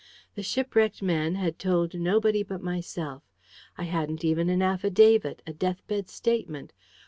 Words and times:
The 0.33 0.41
shipwrecked 0.41 1.03
man 1.03 1.35
had 1.35 1.59
told 1.59 1.93
nobody 1.93 2.41
but 2.41 2.63
myself. 2.63 3.21
I 3.77 3.83
hadn't 3.83 4.25
even 4.25 4.49
an 4.49 4.63
affidavit, 4.63 5.43
a 5.45 5.53
death 5.53 5.85
bed 5.85 6.09
statement. 6.09 6.73